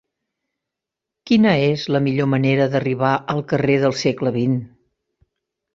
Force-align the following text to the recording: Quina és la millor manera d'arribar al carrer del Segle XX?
Quina 1.31 1.51
és 1.65 1.83
la 1.97 2.03
millor 2.07 2.31
manera 2.33 2.67
d'arribar 2.73 3.13
al 3.35 3.47
carrer 3.53 3.79
del 3.87 3.99
Segle 4.05 4.35
XX? 4.43 4.59